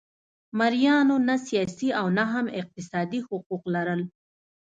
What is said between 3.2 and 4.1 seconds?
حقوق لرل.